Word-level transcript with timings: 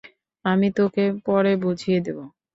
আমি 0.45 0.67
তোকে 0.77 1.03
পড়ে 1.25 1.53
বুঝিয়ে 1.63 1.99
দেব। 2.05 2.17